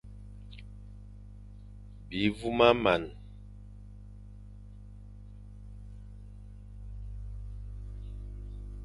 [2.07, 3.09] Bi voumane.